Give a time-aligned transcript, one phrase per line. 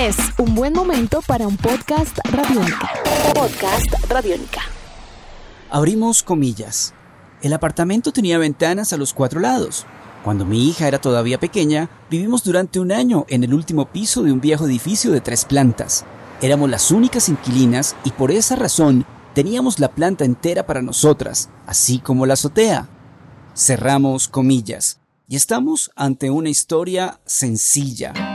[0.00, 2.88] Es un buen momento para un podcast radiónica.
[3.34, 4.62] Podcast radiónica.
[5.68, 6.94] Abrimos comillas.
[7.42, 9.84] El apartamento tenía ventanas a los cuatro lados.
[10.24, 14.32] Cuando mi hija era todavía pequeña, vivimos durante un año en el último piso de
[14.32, 16.06] un viejo edificio de tres plantas.
[16.40, 19.04] Éramos las únicas inquilinas y por esa razón
[19.34, 22.88] teníamos la planta entera para nosotras, así como la azotea.
[23.54, 24.98] Cerramos comillas.
[25.28, 28.29] Y estamos ante una historia sencilla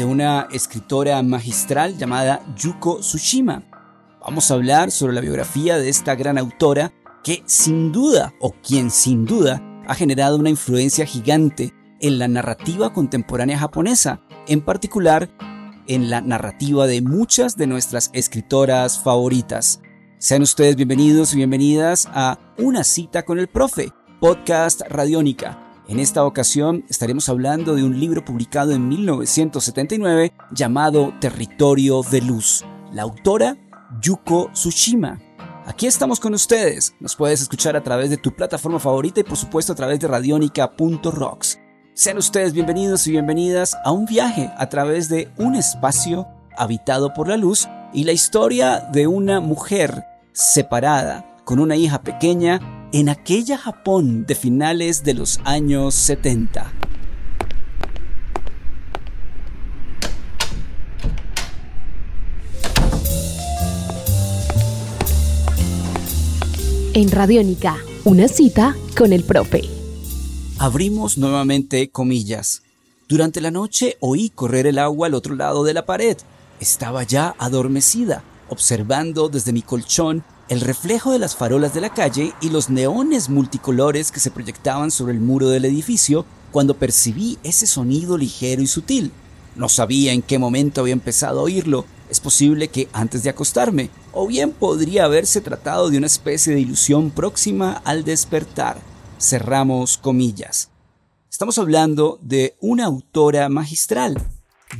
[0.00, 3.64] de una escritora magistral llamada Yuko Tsushima.
[4.22, 8.90] Vamos a hablar sobre la biografía de esta gran autora que sin duda, o quien
[8.90, 15.28] sin duda, ha generado una influencia gigante en la narrativa contemporánea japonesa, en particular
[15.86, 19.82] en la narrativa de muchas de nuestras escritoras favoritas.
[20.16, 25.69] Sean ustedes bienvenidos y bienvenidas a Una cita con el profe, podcast Radiónica.
[25.90, 32.64] En esta ocasión estaremos hablando de un libro publicado en 1979 llamado Territorio de Luz.
[32.92, 33.56] La autora
[34.00, 35.20] Yuko Tsushima.
[35.66, 36.94] Aquí estamos con ustedes.
[37.00, 40.06] Nos puedes escuchar a través de tu plataforma favorita y por supuesto a través de
[40.06, 41.58] radionica.rocks.
[41.92, 47.26] Sean ustedes bienvenidos y bienvenidas a un viaje a través de un espacio habitado por
[47.26, 53.56] la luz y la historia de una mujer separada con una hija pequeña en aquella
[53.56, 56.72] Japón de finales de los años 70.
[66.92, 69.62] En Radiónica, una cita con el profe.
[70.58, 72.62] Abrimos nuevamente comillas.
[73.08, 76.16] Durante la noche oí correr el agua al otro lado de la pared.
[76.58, 82.34] Estaba ya adormecida, observando desde mi colchón el reflejo de las farolas de la calle
[82.40, 87.68] y los neones multicolores que se proyectaban sobre el muro del edificio cuando percibí ese
[87.68, 89.12] sonido ligero y sutil.
[89.54, 93.90] No sabía en qué momento había empezado a oírlo, es posible que antes de acostarme,
[94.10, 98.80] o bien podría haberse tratado de una especie de ilusión próxima al despertar.
[99.20, 100.70] Cerramos comillas.
[101.30, 104.20] Estamos hablando de una autora magistral,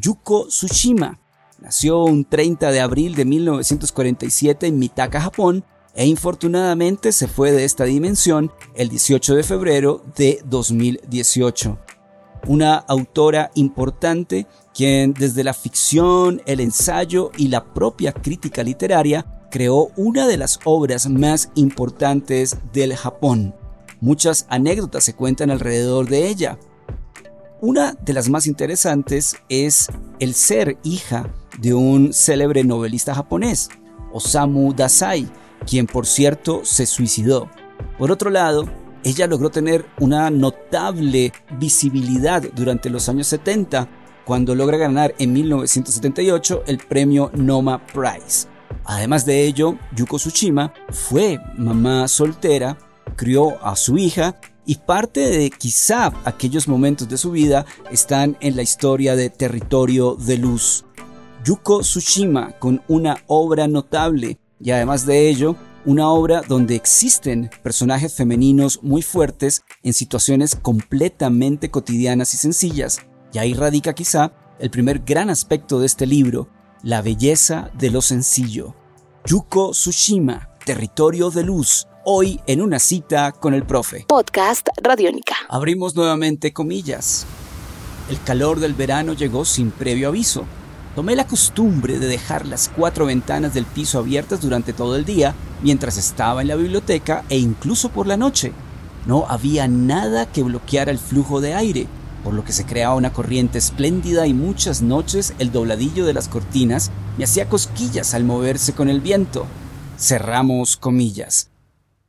[0.00, 1.20] Yuko Tsushima.
[1.58, 5.64] Nació un 30 de abril de 1947 en Mitaka, Japón,
[5.94, 11.78] e infortunadamente se fue de esta dimensión el 18 de febrero de 2018
[12.46, 19.90] una autora importante quien desde la ficción, el ensayo y la propia crítica literaria creó
[19.96, 23.54] una de las obras más importantes del Japón.
[24.00, 26.58] Muchas anécdotas se cuentan alrededor de ella.
[27.60, 29.88] Una de las más interesantes es
[30.20, 33.68] el ser hija de un célebre novelista japonés,
[34.12, 35.28] Osamu Dazai,
[35.66, 37.50] quien por cierto se suicidó.
[37.98, 38.68] Por otro lado,
[39.04, 43.88] ella logró tener una notable visibilidad durante los años 70
[44.24, 48.48] cuando logra ganar en 1978 el premio Noma Prize.
[48.84, 52.76] Además de ello, Yuko Tsushima fue mamá soltera,
[53.16, 54.36] crió a su hija
[54.66, 60.14] y parte de quizá aquellos momentos de su vida están en la historia de Territorio
[60.14, 60.84] de Luz.
[61.48, 68.14] Yuko Tsushima con una obra notable y además de ello una obra donde existen personajes
[68.14, 72.98] femeninos muy fuertes en situaciones completamente cotidianas y sencillas.
[73.32, 76.50] Y ahí radica quizá el primer gran aspecto de este libro,
[76.82, 78.74] la belleza de lo sencillo.
[79.24, 84.04] Yuko Tsushima, Territorio de Luz, hoy en una cita con el profe.
[84.06, 85.34] Podcast Radiónica.
[85.48, 87.24] Abrimos nuevamente comillas.
[88.10, 90.44] El calor del verano llegó sin previo aviso.
[90.98, 95.32] Tomé la costumbre de dejar las cuatro ventanas del piso abiertas durante todo el día
[95.62, 98.50] mientras estaba en la biblioteca e incluso por la noche.
[99.06, 101.86] No había nada que bloqueara el flujo de aire,
[102.24, 106.26] por lo que se creaba una corriente espléndida y muchas noches el dobladillo de las
[106.26, 109.46] cortinas me hacía cosquillas al moverse con el viento.
[109.96, 111.48] Cerramos comillas.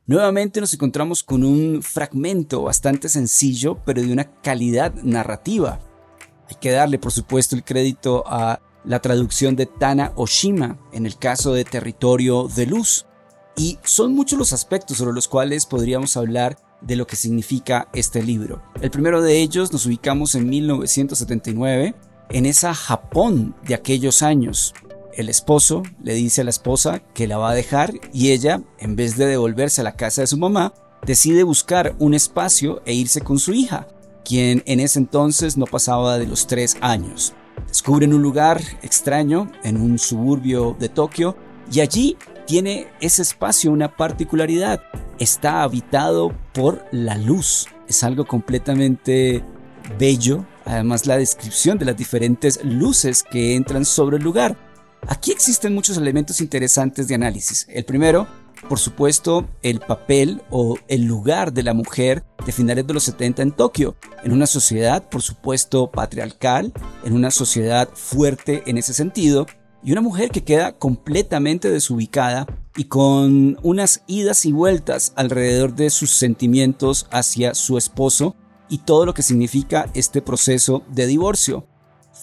[0.06, 5.78] Nuevamente nos encontramos con un fragmento bastante sencillo, pero de una calidad narrativa.
[6.48, 11.16] Hay que darle, por supuesto, el crédito a la traducción de Tana Oshima en el
[11.16, 13.06] caso de Territorio de Luz.
[13.56, 18.22] Y son muchos los aspectos sobre los cuales podríamos hablar de lo que significa este
[18.22, 18.62] libro.
[18.80, 21.94] El primero de ellos nos ubicamos en 1979,
[22.30, 24.74] en esa Japón de aquellos años.
[25.12, 28.96] El esposo le dice a la esposa que la va a dejar y ella, en
[28.96, 30.72] vez de devolverse a la casa de su mamá,
[31.04, 33.88] decide buscar un espacio e irse con su hija,
[34.24, 37.34] quien en ese entonces no pasaba de los tres años.
[37.70, 41.36] Descubren un lugar extraño en un suburbio de Tokio
[41.70, 44.82] y allí tiene ese espacio una particularidad.
[45.20, 47.68] Está habitado por la luz.
[47.86, 49.44] Es algo completamente
[50.00, 54.56] bello, además la descripción de las diferentes luces que entran sobre el lugar.
[55.06, 57.66] Aquí existen muchos elementos interesantes de análisis.
[57.70, 58.26] El primero,
[58.70, 63.42] por supuesto, el papel o el lugar de la mujer de finales de los 70
[63.42, 66.72] en Tokio, en una sociedad, por supuesto, patriarcal,
[67.02, 69.48] en una sociedad fuerte en ese sentido,
[69.82, 72.46] y una mujer que queda completamente desubicada
[72.76, 78.36] y con unas idas y vueltas alrededor de sus sentimientos hacia su esposo
[78.68, 81.66] y todo lo que significa este proceso de divorcio.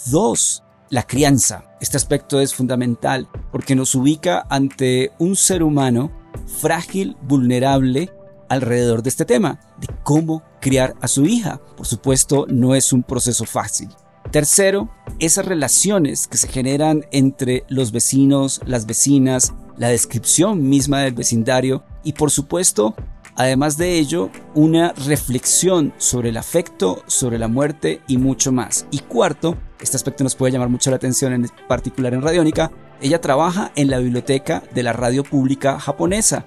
[0.06, 1.66] Dos, la crianza.
[1.82, 8.12] Este aspecto es fundamental porque nos ubica ante un ser humano frágil, vulnerable
[8.50, 11.60] alrededor de este tema, de cómo criar a su hija.
[11.76, 13.90] Por supuesto, no es un proceso fácil.
[14.32, 14.90] Tercero,
[15.20, 21.84] esas relaciones que se generan entre los vecinos, las vecinas, la descripción misma del vecindario
[22.04, 22.94] y por supuesto,
[23.36, 28.86] además de ello, una reflexión sobre el afecto, sobre la muerte y mucho más.
[28.92, 33.22] Y cuarto, este aspecto nos puede llamar mucho la atención en particular en Radiónica, ella
[33.22, 36.46] trabaja en la biblioteca de la radio pública japonesa.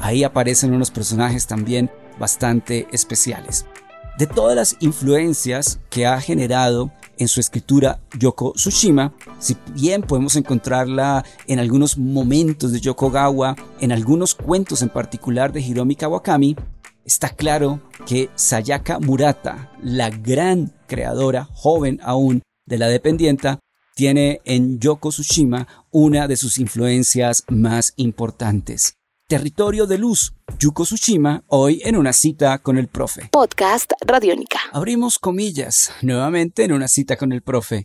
[0.00, 3.66] Ahí aparecen unos personajes también bastante especiales.
[4.18, 10.36] De todas las influencias que ha generado en su escritura Yoko Tsushima, si bien podemos
[10.36, 16.56] encontrarla en algunos momentos de Yokogawa, en algunos cuentos en particular de Hiromi Kawakami,
[17.04, 23.58] está claro que Sayaka Murata, la gran creadora, joven aún, de la dependienta,
[23.94, 28.96] tiene en Yoko Tsushima una de sus influencias más importantes.
[29.28, 33.28] Territorio de Luz, Yuko Tsushima, hoy en una cita con el profe.
[33.32, 34.58] Podcast Radiónica.
[34.72, 37.84] Abrimos comillas, nuevamente en una cita con el profe.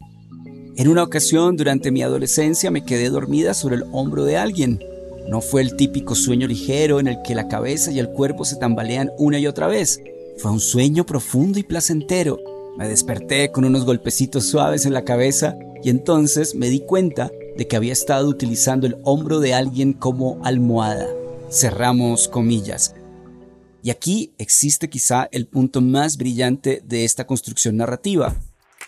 [0.75, 4.79] En una ocasión durante mi adolescencia me quedé dormida sobre el hombro de alguien.
[5.29, 8.57] No fue el típico sueño ligero en el que la cabeza y el cuerpo se
[8.57, 10.01] tambalean una y otra vez.
[10.37, 12.39] Fue un sueño profundo y placentero.
[12.77, 17.67] Me desperté con unos golpecitos suaves en la cabeza y entonces me di cuenta de
[17.67, 21.07] que había estado utilizando el hombro de alguien como almohada.
[21.49, 22.93] Cerramos comillas.
[23.83, 28.35] Y aquí existe quizá el punto más brillante de esta construcción narrativa.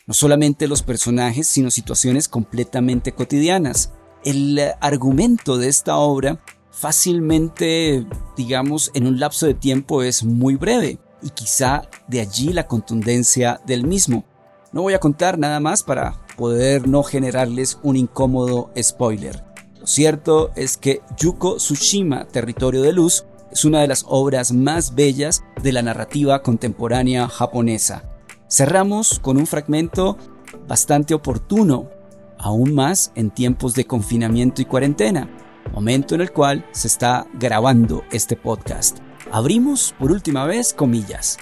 [0.08, 3.94] No solamente los personajes, sino situaciones completamente cotidianas.
[4.26, 11.00] El argumento de esta obra fácilmente, digamos, en un lapso de tiempo es muy breve
[11.22, 14.26] y quizá de allí la contundencia del mismo.
[14.72, 19.44] No voy a contar nada más para poder no generarles un incómodo spoiler.
[19.78, 24.96] Lo cierto es que Yuko Tsushima, Territorio de Luz, es una de las obras más
[24.96, 28.06] bellas de la narrativa contemporánea japonesa.
[28.50, 30.18] Cerramos con un fragmento
[30.66, 31.90] bastante oportuno,
[32.38, 35.30] aún más en tiempos de confinamiento y cuarentena,
[35.74, 39.00] momento en el cual se está grabando este podcast.
[39.30, 41.38] Abrimos por última vez comillas.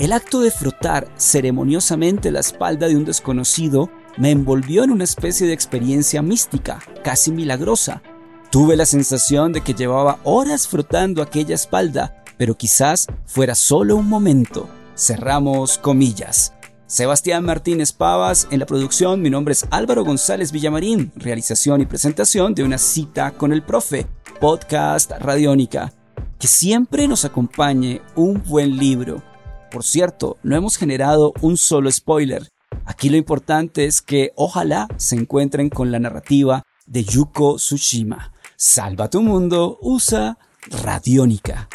[0.00, 5.46] El acto de frotar ceremoniosamente la espalda de un desconocido me envolvió en una especie
[5.46, 8.02] de experiencia mística, casi milagrosa.
[8.50, 14.08] Tuve la sensación de que llevaba horas frotando aquella espalda, pero quizás fuera solo un
[14.08, 14.68] momento.
[14.96, 16.52] Cerramos comillas.
[16.86, 22.54] Sebastián Martínez Pavas en la producción, mi nombre es Álvaro González Villamarín, realización y presentación
[22.54, 24.06] de una cita con el profe,
[24.40, 25.92] podcast Radiónica.
[26.40, 29.22] Que siempre nos acompañe un buen libro.
[29.70, 32.48] Por cierto, no hemos generado un solo spoiler.
[32.88, 38.32] Aquí lo importante es que ojalá se encuentren con la narrativa de Yuko Tsushima.
[38.56, 40.38] Salva tu mundo, usa
[40.82, 41.68] Radiónica.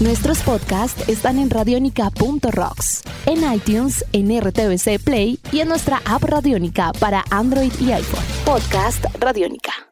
[0.00, 6.92] Nuestros podcasts están en radionica.rocks, en iTunes, en RTVC Play y en nuestra app Radiónica
[7.00, 8.24] para Android y iPhone.
[8.44, 9.91] Podcast Radiónica.